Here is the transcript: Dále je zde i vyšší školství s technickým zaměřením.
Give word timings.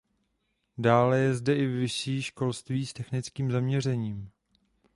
Dále 0.77 1.19
je 1.19 1.33
zde 1.35 1.55
i 1.55 1.65
vyšší 1.67 2.21
školství 2.21 2.85
s 2.85 2.93
technickým 2.93 3.51
zaměřením. 3.51 4.29